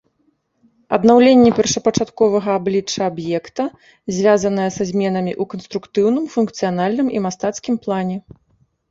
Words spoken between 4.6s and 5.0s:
са